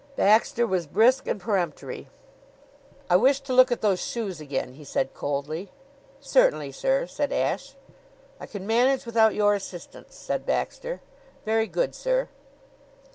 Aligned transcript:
Baxter 0.15 0.65
was 0.65 0.87
brisk 0.87 1.27
and 1.27 1.39
peremptory. 1.39 2.07
"I 3.07 3.17
wish 3.17 3.39
to 3.41 3.53
look 3.53 3.71
at 3.71 3.81
those 3.81 4.01
shoes 4.01 4.41
again," 4.41 4.73
he 4.73 4.83
said 4.83 5.13
coldly. 5.13 5.69
"Certainly, 6.19 6.71
sir," 6.71 7.05
said 7.05 7.31
Ashe. 7.31 7.75
"I 8.39 8.47
can 8.47 8.65
manage 8.65 9.05
without 9.05 9.35
your 9.35 9.53
assistance," 9.53 10.15
said 10.15 10.43
Baxter. 10.43 11.01
"Very 11.45 11.67
good, 11.67 11.93
sir." 11.93 12.29